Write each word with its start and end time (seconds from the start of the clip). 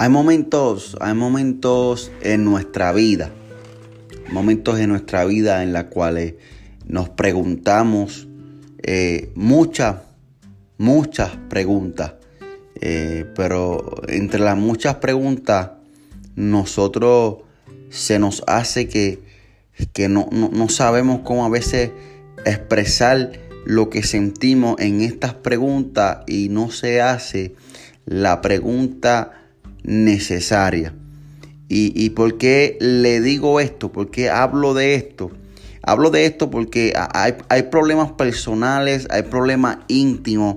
Hay 0.00 0.10
momentos, 0.10 0.96
hay 1.00 1.12
momentos 1.12 2.12
en 2.20 2.44
nuestra 2.44 2.92
vida, 2.92 3.32
momentos 4.30 4.78
en 4.78 4.90
nuestra 4.90 5.24
vida 5.24 5.64
en 5.64 5.72
los 5.72 5.82
cuales 5.86 6.34
nos 6.86 7.08
preguntamos 7.08 8.28
eh, 8.80 9.32
muchas, 9.34 9.96
muchas 10.78 11.32
preguntas. 11.48 12.12
Eh, 12.80 13.26
pero 13.34 14.00
entre 14.06 14.38
las 14.38 14.56
muchas 14.56 14.94
preguntas, 14.94 15.70
nosotros 16.36 17.38
se 17.90 18.20
nos 18.20 18.44
hace 18.46 18.86
que, 18.86 19.18
que 19.92 20.08
no, 20.08 20.28
no 20.30 20.68
sabemos 20.68 21.22
cómo 21.24 21.44
a 21.44 21.48
veces 21.48 21.90
expresar 22.46 23.32
lo 23.66 23.90
que 23.90 24.04
sentimos 24.04 24.78
en 24.78 25.00
estas 25.00 25.34
preguntas 25.34 26.18
y 26.28 26.50
no 26.50 26.70
se 26.70 27.02
hace 27.02 27.56
la 28.06 28.40
pregunta 28.40 29.37
necesaria. 29.88 30.94
¿Y, 31.70 32.10
por 32.10 32.38
qué 32.38 32.78
le 32.80 33.20
digo 33.20 33.60
esto? 33.60 33.90
¿Por 33.92 34.10
qué 34.10 34.30
hablo 34.30 34.72
de 34.72 34.94
esto? 34.94 35.30
Hablo 35.82 36.10
de 36.10 36.24
esto 36.24 36.50
porque 36.50 36.94
hay, 37.12 37.34
hay 37.48 37.64
problemas 37.64 38.12
personales, 38.12 39.06
hay 39.10 39.24
problemas 39.24 39.78
íntimos 39.88 40.56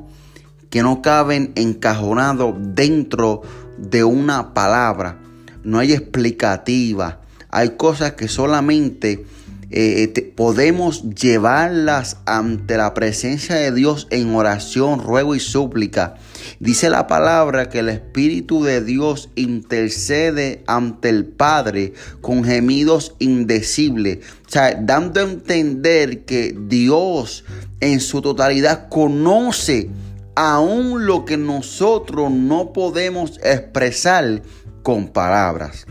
que 0.70 0.84
no 0.84 1.02
caben 1.02 1.52
encajonados 1.56 2.56
dentro 2.60 3.42
de 3.78 4.06
una 4.06 4.54
palabra. 4.54 5.20
No 5.64 5.80
hay 5.80 5.92
explicativa. 5.92 7.20
Hay 7.50 7.72
cosas 7.72 8.14
que 8.14 8.30
solamente 8.30 9.26
eh, 9.74 10.34
podemos 10.36 11.04
llevarlas 11.16 12.18
ante 12.26 12.76
la 12.76 12.94
presencia 12.94 13.56
de 13.56 13.72
Dios 13.72 14.08
en 14.10 14.36
oración, 14.36 15.00
ruego 15.00 15.34
y 15.34 15.40
súplica. 15.40 16.16
Dice 16.60 16.90
la 16.90 17.08
palabra 17.08 17.70
que 17.70 17.80
el 17.80 17.88
Espíritu 17.88 18.64
de 18.64 18.84
Dios 18.84 19.30
intercede 19.36 20.64
ante 20.68 21.08
el 21.08 21.26
Padre 21.26 21.94
con 22.20 22.44
gemidos 22.44 23.16
indecibles. 23.20 24.20
O 24.46 24.50
sea, 24.52 24.76
dando 24.76 25.22
a 25.22 25.24
entender 25.24 26.26
que 26.26 26.54
Dios 26.68 27.46
en 27.80 28.02
su 28.02 28.22
totalidad 28.22 28.90
conoce 28.90 29.90
aún 30.36 31.06
lo 31.06 31.24
que 31.24 31.38
nosotros 31.38 32.30
no 32.30 32.74
podemos 32.74 33.40
expresar 33.44 34.42
con 34.84 35.08
palabras 35.08 35.86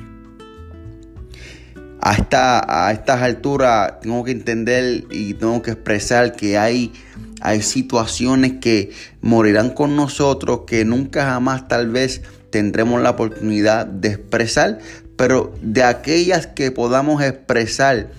a, 2.01 2.87
a 2.87 2.93
estas 2.93 3.23
alturas 3.23 4.01
tengo 4.01 4.25
que 4.25 4.31
entender 4.31 5.05
y 5.11 5.35
tengo 5.35 5.63
que 5.63 5.73
expresar 5.73 6.35
que 6.35 6.59
hay, 6.59 6.93
hay 7.41 7.63
situaciones 7.63 8.55
que 8.61 8.93
morirán 9.21 9.71
con 9.71 9.97
nosotros, 9.97 10.61
que 10.67 10.85
nunca 10.85 11.27
jamás 11.27 11.69
tal 11.69 11.89
vez 11.89 12.23
tendremos 12.51 13.01
la 13.03 13.11
oportunidad 13.11 13.87
de 13.87 14.09
expresar, 14.09 14.79
pero 15.17 15.55
de 15.63 15.83
aquellas 15.83 16.47
que 16.47 16.71
podamos 16.71 17.23
expresar, 17.23 18.11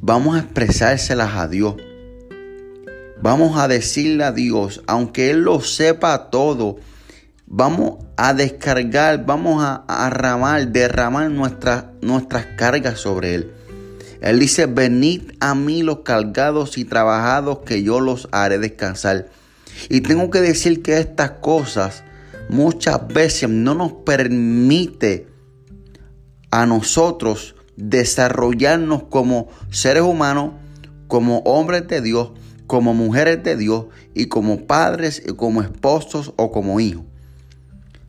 vamos 0.00 0.36
a 0.36 0.40
expresárselas 0.40 1.34
a 1.36 1.48
Dios. 1.48 1.76
Vamos 3.22 3.58
a 3.58 3.68
decirle 3.68 4.24
a 4.24 4.32
Dios, 4.32 4.82
aunque 4.86 5.30
Él 5.30 5.40
lo 5.40 5.60
sepa 5.60 6.30
todo, 6.30 6.76
vamos 7.56 8.04
a 8.16 8.34
descargar, 8.34 9.24
vamos 9.24 9.62
a, 9.62 9.84
a 9.86 10.60
derramar 10.66 11.30
nuestras, 11.30 11.84
nuestras 12.02 12.46
cargas 12.56 12.98
sobre 12.98 13.36
Él. 13.36 13.52
Él 14.20 14.40
dice, 14.40 14.66
venid 14.66 15.34
a 15.38 15.54
mí 15.54 15.84
los 15.84 16.00
cargados 16.00 16.76
y 16.78 16.84
trabajados 16.84 17.60
que 17.60 17.84
yo 17.84 18.00
los 18.00 18.28
haré 18.32 18.58
descansar. 18.58 19.28
Y 19.88 20.00
tengo 20.00 20.30
que 20.30 20.40
decir 20.40 20.82
que 20.82 20.98
estas 20.98 21.30
cosas 21.42 22.02
muchas 22.48 23.06
veces 23.06 23.48
no 23.48 23.74
nos 23.74 23.92
permite 24.04 25.28
a 26.50 26.66
nosotros 26.66 27.54
desarrollarnos 27.76 29.04
como 29.04 29.48
seres 29.70 30.02
humanos, 30.02 30.54
como 31.06 31.38
hombres 31.40 31.86
de 31.86 32.00
Dios, 32.00 32.32
como 32.66 32.94
mujeres 32.94 33.44
de 33.44 33.56
Dios 33.56 33.86
y 34.12 34.26
como 34.26 34.66
padres, 34.66 35.22
como 35.36 35.62
esposos 35.62 36.32
o 36.36 36.50
como 36.50 36.80
hijos. 36.80 37.04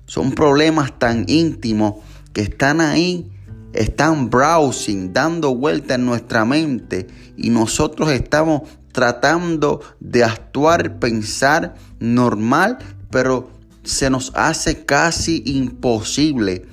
Son 0.05 0.31
problemas 0.31 0.97
tan 0.99 1.25
íntimos 1.27 1.95
que 2.33 2.41
están 2.41 2.81
ahí, 2.81 3.31
están 3.73 4.29
browsing, 4.29 5.13
dando 5.13 5.55
vuelta 5.55 5.95
en 5.95 6.05
nuestra 6.05 6.45
mente 6.45 7.07
y 7.37 7.49
nosotros 7.49 8.11
estamos 8.11 8.63
tratando 8.91 9.81
de 9.99 10.23
actuar, 10.23 10.99
pensar 10.99 11.75
normal, 11.99 12.77
pero 13.11 13.49
se 13.83 14.09
nos 14.09 14.31
hace 14.35 14.85
casi 14.85 15.43
imposible 15.45 16.65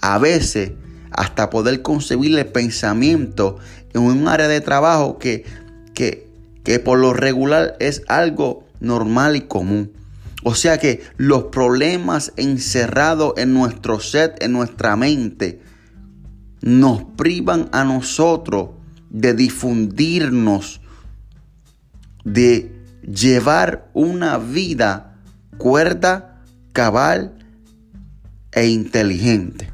a 0.00 0.18
veces 0.18 0.72
hasta 1.12 1.50
poder 1.50 1.82
concebir 1.82 2.36
el 2.38 2.46
pensamiento 2.46 3.58
en 3.94 4.02
un 4.02 4.28
área 4.28 4.48
de 4.48 4.60
trabajo 4.60 5.18
que, 5.18 5.44
que, 5.94 6.28
que 6.64 6.78
por 6.78 6.98
lo 6.98 7.12
regular 7.12 7.76
es 7.80 8.02
algo 8.08 8.64
normal 8.80 9.36
y 9.36 9.42
común. 9.42 9.92
O 10.42 10.54
sea 10.54 10.78
que 10.78 11.02
los 11.16 11.44
problemas 11.44 12.32
encerrados 12.36 13.34
en 13.36 13.52
nuestro 13.52 14.00
ser, 14.00 14.34
en 14.40 14.52
nuestra 14.52 14.96
mente, 14.96 15.60
nos 16.62 17.04
privan 17.16 17.68
a 17.72 17.84
nosotros 17.84 18.70
de 19.10 19.34
difundirnos, 19.34 20.80
de 22.24 22.72
llevar 23.02 23.90
una 23.92 24.38
vida 24.38 25.16
cuerda, 25.58 26.42
cabal 26.72 27.34
e 28.52 28.68
inteligente. 28.68 29.70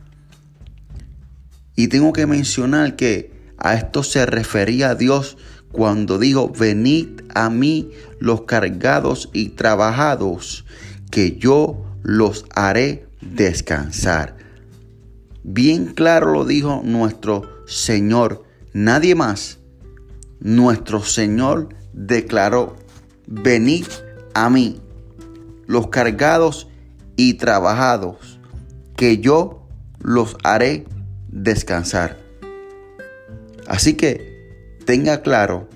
Y 1.77 1.89
tengo 1.89 2.13
que 2.13 2.27
mencionar 2.27 2.97
que 2.97 3.53
a 3.59 3.75
esto 3.75 4.03
se 4.03 4.27
refería 4.27 4.95
Dios 4.95 5.37
cuando 5.77 6.19
dijo, 6.19 6.49
venid 6.49 7.21
a 7.35 7.51
mí 7.51 7.91
los 8.19 8.43
cargados 8.43 9.29
y 9.35 9.51
trabajados, 9.51 10.65
que 11.11 11.37
yo 11.37 11.85
los 12.03 12.47
haré 12.55 13.07
descansar. 13.21 14.39
Bien 15.45 15.93
claro 15.93 16.33
lo 16.33 16.47
dijo 16.47 16.81
nuestro 16.83 17.63
Señor, 17.67 18.43
nadie 18.73 19.15
más. 19.15 19.59
Nuestro 20.41 21.03
Señor 21.03 21.69
declaró, 21.93 22.77
venid 23.27 23.85
a 24.33 24.49
mí 24.49 24.81
los 25.67 25.89
cargados 25.89 26.69
y 27.17 27.35
trabajados, 27.35 28.41
que 28.97 29.19
yo 29.19 29.69
los 30.01 30.39
haré 30.43 30.87
descansar. 31.29 32.17
Así 33.67 33.93
que 33.95 34.36
tenga 34.87 35.21
claro 35.21 35.69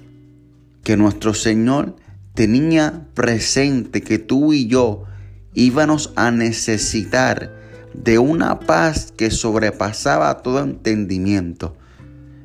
que 0.82 0.96
nuestro 0.96 1.34
Señor 1.34 1.96
tenía 2.34 3.08
presente 3.12 4.00
que 4.00 4.18
tú 4.18 4.54
y 4.54 4.68
yo 4.68 5.04
íbamos 5.52 6.12
a 6.16 6.30
necesitar 6.30 7.52
de 7.92 8.18
una 8.18 8.60
paz 8.60 9.12
que 9.14 9.30
sobrepasaba 9.30 10.42
todo 10.42 10.60
entendimiento, 10.60 11.76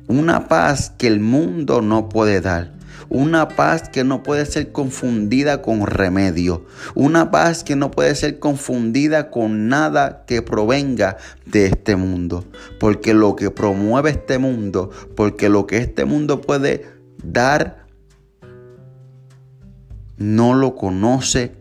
una 0.08 0.48
paz 0.48 0.92
que 0.98 1.06
el 1.06 1.20
mundo 1.20 1.80
no 1.82 2.08
puede 2.08 2.40
dar. 2.40 2.75
Una 3.08 3.48
paz 3.48 3.88
que 3.88 4.04
no 4.04 4.22
puede 4.22 4.46
ser 4.46 4.72
confundida 4.72 5.62
con 5.62 5.86
remedio. 5.86 6.64
Una 6.94 7.30
paz 7.30 7.64
que 7.64 7.76
no 7.76 7.90
puede 7.90 8.14
ser 8.14 8.38
confundida 8.38 9.30
con 9.30 9.68
nada 9.68 10.24
que 10.26 10.42
provenga 10.42 11.16
de 11.44 11.66
este 11.66 11.96
mundo. 11.96 12.44
Porque 12.80 13.14
lo 13.14 13.36
que 13.36 13.50
promueve 13.50 14.10
este 14.10 14.38
mundo, 14.38 14.90
porque 15.14 15.48
lo 15.48 15.66
que 15.66 15.78
este 15.78 16.04
mundo 16.04 16.40
puede 16.40 16.86
dar, 17.22 17.86
no 20.16 20.54
lo 20.54 20.74
conoce 20.74 21.52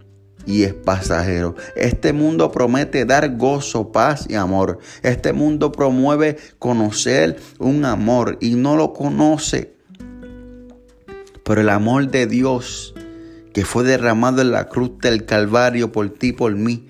y 0.45 0.63
es 0.63 0.73
pasajero. 0.73 1.55
Este 1.75 2.13
mundo 2.13 2.51
promete 2.51 3.05
dar 3.05 3.37
gozo, 3.37 3.91
paz 3.91 4.25
y 4.29 4.35
amor. 4.35 4.79
Este 5.03 5.33
mundo 5.33 5.71
promueve 5.71 6.37
conocer 6.59 7.37
un 7.59 7.85
amor 7.85 8.37
y 8.41 8.55
no 8.55 8.75
lo 8.75 8.93
conoce 8.93 9.74
pero 11.45 11.61
el 11.61 11.69
amor 11.69 12.09
de 12.09 12.25
Dios 12.25 12.95
que 13.53 13.63
fue 13.63 13.83
derramado 13.83 14.41
en 14.41 14.51
la 14.51 14.67
cruz 14.67 14.97
del 14.99 15.25
Calvario 15.25 15.91
por 15.91 16.09
ti, 16.09 16.33
por 16.33 16.55
mí, 16.55 16.87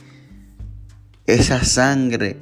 esa 1.28 1.64
sangre 1.64 2.38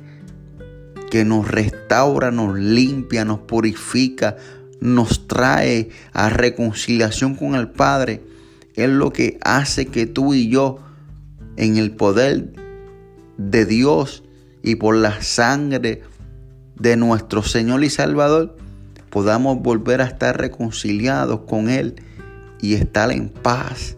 que 1.10 1.26
nos 1.26 1.50
restaura, 1.50 2.32
nos 2.32 2.58
limpia, 2.58 3.26
nos 3.26 3.40
purifica, 3.40 4.38
nos 4.80 5.28
trae 5.28 5.90
a 6.14 6.30
reconciliación 6.30 7.36
con 7.36 7.56
el 7.56 7.70
Padre, 7.70 8.22
es 8.76 8.90
lo 8.90 9.12
que 9.12 9.40
hace 9.44 9.88
que 9.88 10.06
tú 10.06 10.34
y 10.34 10.50
yo, 10.50 10.80
en 11.58 11.78
el 11.78 11.92
poder 11.92 12.54
de 13.38 13.66
Dios 13.66 14.24
y 14.62 14.76
por 14.76 14.96
la 14.96 15.22
sangre 15.22 16.04
de 16.76 16.96
nuestro 16.96 17.44
Señor 17.44 17.84
y 17.84 17.90
Salvador, 17.90 18.56
podamos 19.14 19.62
volver 19.62 20.02
a 20.02 20.06
estar 20.06 20.40
reconciliados 20.40 21.42
con 21.42 21.70
Él 21.70 22.02
y 22.60 22.74
estar 22.74 23.12
en 23.12 23.30
paz. 23.30 23.96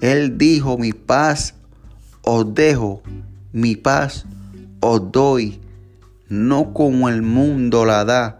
Él 0.00 0.38
dijo, 0.38 0.78
mi 0.78 0.92
paz 0.92 1.56
os 2.22 2.54
dejo, 2.54 3.02
mi 3.52 3.74
paz 3.74 4.24
os 4.78 5.10
doy, 5.10 5.58
no 6.28 6.72
como 6.74 7.08
el 7.08 7.22
mundo 7.22 7.84
la 7.84 8.04
da, 8.04 8.38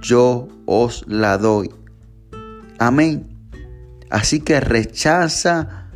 yo 0.00 0.46
os 0.66 1.04
la 1.08 1.36
doy. 1.36 1.68
Amén. 2.78 3.26
Así 4.08 4.38
que 4.38 4.60
rechaza 4.60 5.88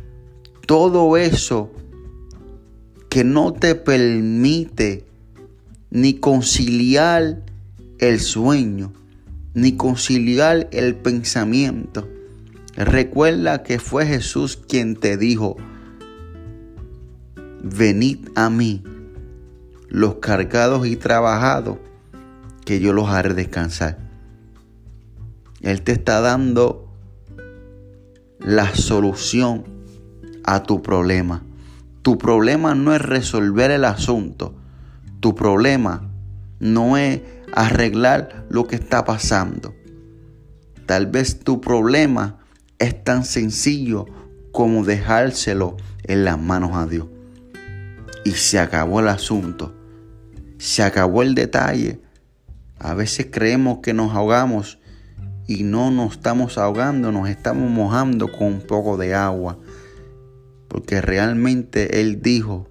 todo 0.67 1.15
eso 1.15 1.71
que 3.07 3.23
no 3.23 3.53
te 3.53 3.73
permite 3.75 5.05
ni 5.91 6.15
conciliar 6.15 7.50
el 8.01 8.19
sueño, 8.19 8.91
ni 9.53 9.77
conciliar 9.77 10.67
el 10.71 10.95
pensamiento. 10.95 12.09
Recuerda 12.75 13.63
que 13.63 13.79
fue 13.79 14.05
Jesús 14.05 14.57
quien 14.57 14.95
te 14.95 15.17
dijo, 15.17 15.55
venid 17.63 18.29
a 18.35 18.49
mí, 18.49 18.83
los 19.87 20.15
cargados 20.15 20.87
y 20.87 20.95
trabajados, 20.95 21.77
que 22.65 22.79
yo 22.79 22.91
los 22.91 23.09
haré 23.09 23.33
descansar. 23.33 23.97
Él 25.61 25.83
te 25.83 25.91
está 25.91 26.21
dando 26.21 26.91
la 28.39 28.73
solución 28.73 29.63
a 30.43 30.63
tu 30.63 30.81
problema. 30.81 31.43
Tu 32.01 32.17
problema 32.17 32.73
no 32.73 32.95
es 32.95 33.01
resolver 33.01 33.69
el 33.69 33.85
asunto. 33.85 34.55
Tu 35.19 35.35
problema 35.35 36.09
no 36.59 36.97
es 36.97 37.21
arreglar 37.53 38.45
lo 38.49 38.67
que 38.67 38.75
está 38.75 39.05
pasando. 39.05 39.73
Tal 40.85 41.07
vez 41.07 41.39
tu 41.39 41.61
problema 41.61 42.39
es 42.79 43.03
tan 43.03 43.23
sencillo 43.25 44.05
como 44.51 44.83
dejárselo 44.83 45.77
en 46.03 46.25
las 46.25 46.39
manos 46.39 46.71
a 46.73 46.85
Dios. 46.85 47.07
Y 48.25 48.31
se 48.31 48.59
acabó 48.59 48.99
el 48.99 49.07
asunto. 49.07 49.73
Se 50.57 50.83
acabó 50.83 51.21
el 51.21 51.35
detalle. 51.35 52.01
A 52.77 52.93
veces 52.93 53.27
creemos 53.31 53.79
que 53.81 53.93
nos 53.93 54.13
ahogamos 54.13 54.79
y 55.47 55.63
no 55.63 55.91
nos 55.91 56.13
estamos 56.13 56.57
ahogando, 56.57 57.11
nos 57.11 57.29
estamos 57.29 57.69
mojando 57.69 58.31
con 58.31 58.47
un 58.47 58.61
poco 58.61 58.97
de 58.97 59.13
agua. 59.13 59.59
Porque 60.67 61.01
realmente 61.01 62.01
Él 62.01 62.21
dijo 62.21 62.67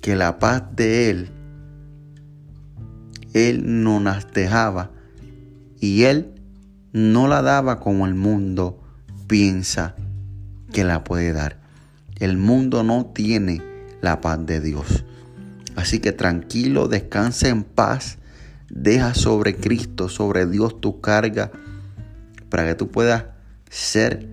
que 0.00 0.16
la 0.16 0.38
paz 0.38 0.64
de 0.74 1.10
Él, 1.10 1.30
Él 3.32 3.82
no 3.82 4.02
dejaba 4.34 4.90
y 5.80 6.02
Él 6.04 6.34
no 6.92 7.28
la 7.28 7.42
daba 7.42 7.80
como 7.80 8.06
el 8.06 8.14
mundo 8.14 8.82
piensa 9.26 9.94
que 10.72 10.84
la 10.84 11.04
puede 11.04 11.32
dar. 11.32 11.58
El 12.18 12.36
mundo 12.36 12.82
no 12.82 13.06
tiene 13.06 13.62
la 14.00 14.20
paz 14.20 14.44
de 14.44 14.60
Dios. 14.60 15.04
Así 15.74 16.00
que 16.00 16.12
tranquilo, 16.12 16.88
descansa 16.88 17.48
en 17.48 17.64
paz, 17.64 18.18
deja 18.68 19.14
sobre 19.14 19.56
Cristo, 19.56 20.08
sobre 20.08 20.46
Dios 20.46 20.80
tu 20.80 21.00
carga, 21.00 21.50
para 22.48 22.66
que 22.66 22.74
tú 22.74 22.90
puedas 22.90 23.24
ser 23.70 24.28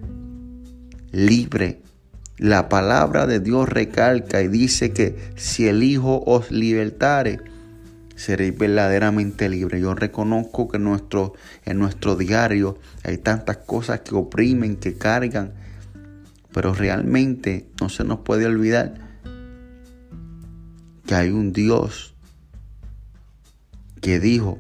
libre. 1.12 1.82
La 2.38 2.70
palabra 2.70 3.26
de 3.26 3.40
Dios 3.40 3.68
recalca 3.68 4.42
y 4.42 4.48
dice 4.48 4.92
que 4.92 5.32
si 5.36 5.68
el 5.68 5.84
Hijo 5.84 6.24
os 6.26 6.52
libertare, 6.52 7.40
seréis 8.20 8.58
verdaderamente 8.58 9.48
libre. 9.48 9.80
Yo 9.80 9.96
reconozco 9.96 10.68
que 10.68 10.78
nuestro, 10.78 11.34
en 11.64 11.80
nuestro 11.80 12.18
diario 12.18 12.78
hay 13.04 13.18
tantas 13.18 13.58
cosas 13.58 14.02
que 14.02 14.14
oprimen, 14.14 14.76
que 14.76 14.98
cargan, 14.98 15.54
pero 16.54 16.74
realmente 16.74 17.70
no 17.80 17.88
se 17.88 18.04
nos 18.04 18.20
puede 18.20 18.46
olvidar 18.46 18.94
que 21.06 21.16
hay 21.16 21.30
un 21.30 21.54
Dios 21.54 22.14
que 24.02 24.20
dijo 24.20 24.60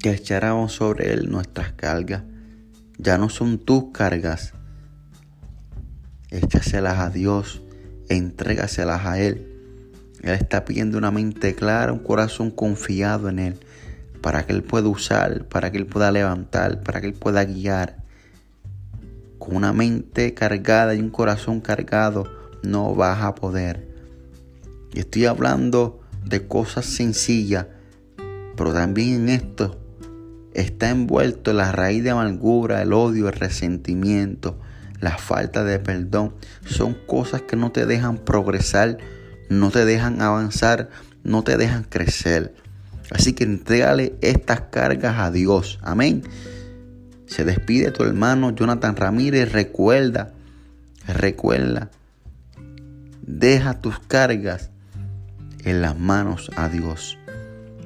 que 0.00 0.10
echáramos 0.10 0.72
sobre 0.74 1.14
Él 1.14 1.30
nuestras 1.30 1.72
cargas. 1.72 2.24
Ya 2.98 3.16
no 3.16 3.30
son 3.30 3.58
tus 3.58 3.90
cargas. 3.92 4.52
Échaselas 6.30 6.98
a 6.98 7.08
Dios, 7.08 7.62
entrégaselas 8.10 9.06
a 9.06 9.18
Él 9.18 9.57
él 10.22 10.32
está 10.32 10.64
pidiendo 10.64 10.98
una 10.98 11.10
mente 11.10 11.54
clara, 11.54 11.92
un 11.92 12.00
corazón 12.00 12.50
confiado 12.50 13.28
en 13.28 13.38
Él, 13.38 13.56
para 14.20 14.44
que 14.46 14.52
Él 14.52 14.62
pueda 14.62 14.88
usar, 14.88 15.46
para 15.46 15.70
que 15.70 15.78
Él 15.78 15.86
pueda 15.86 16.10
levantar, 16.10 16.82
para 16.82 17.00
que 17.00 17.06
Él 17.06 17.14
pueda 17.14 17.44
guiar. 17.44 17.98
Con 19.38 19.56
una 19.56 19.72
mente 19.72 20.34
cargada 20.34 20.94
y 20.94 21.00
un 21.00 21.10
corazón 21.10 21.60
cargado 21.60 22.24
no 22.62 22.94
vas 22.94 23.22
a 23.22 23.34
poder. 23.34 23.88
Y 24.92 25.00
estoy 25.00 25.26
hablando 25.26 26.00
de 26.24 26.46
cosas 26.46 26.86
sencillas, 26.86 27.66
pero 28.56 28.72
también 28.72 29.14
en 29.14 29.28
esto 29.28 29.78
está 30.52 30.90
envuelto 30.90 31.52
la 31.52 31.70
raíz 31.70 32.02
de 32.02 32.10
amargura, 32.10 32.82
el 32.82 32.92
odio, 32.92 33.28
el 33.28 33.34
resentimiento, 33.34 34.58
la 35.00 35.16
falta 35.16 35.62
de 35.62 35.78
perdón. 35.78 36.34
Son 36.66 36.96
cosas 37.06 37.42
que 37.42 37.54
no 37.54 37.70
te 37.70 37.86
dejan 37.86 38.18
progresar 38.18 38.98
no 39.48 39.70
te 39.70 39.84
dejan 39.84 40.20
avanzar, 40.20 40.90
no 41.24 41.42
te 41.44 41.56
dejan 41.56 41.84
crecer. 41.84 42.54
Así 43.10 43.32
que 43.32 43.44
entrégale 43.44 44.14
estas 44.20 44.62
cargas 44.62 45.18
a 45.18 45.30
Dios. 45.30 45.78
Amén. 45.82 46.22
Se 47.26 47.44
despide 47.44 47.90
tu 47.90 48.04
hermano 48.04 48.54
Jonathan 48.54 48.96
Ramírez. 48.96 49.52
Recuerda, 49.52 50.32
recuerda, 51.06 51.90
deja 53.22 53.80
tus 53.80 53.98
cargas 54.00 54.70
en 55.64 55.82
las 55.82 55.98
manos 55.98 56.50
a 56.56 56.68
Dios. 56.68 57.18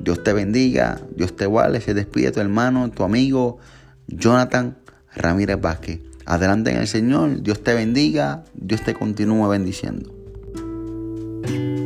Dios 0.01 0.23
te 0.25 0.33
bendiga, 0.33 1.01
Dios 1.17 1.37
te 1.37 1.47
guarde. 1.47 1.81
Se 1.81 1.95
despide 1.95 2.33
tu 2.33 2.41
hermano, 2.41 2.91
tu 2.91 3.05
amigo 3.05 3.59
Jonathan 4.09 4.77
Ramírez 5.15 5.61
Vázquez. 5.61 6.01
Adelante 6.25 6.71
en 6.71 6.79
el 6.79 6.89
Señor, 6.89 7.43
Dios 7.43 7.63
te 7.63 7.75
bendiga, 7.75 8.45
Dios 8.55 8.83
te 8.83 8.95
continúe 8.95 9.49
bendiciendo. 9.49 10.22
thank 11.43 11.51
you 11.57 11.82